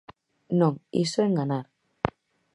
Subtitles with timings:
[0.59, 0.73] Non,
[1.05, 1.65] iso é enganar.